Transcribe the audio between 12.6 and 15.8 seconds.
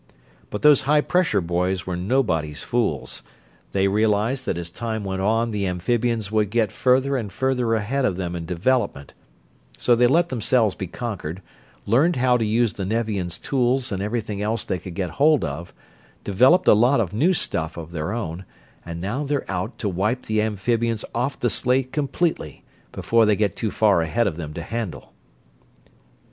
the Nevians' tools and everything else they could get hold of,